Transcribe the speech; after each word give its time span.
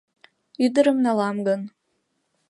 Ӱдырым 0.65 0.97
налам 1.05 1.37
гын. 1.47 1.61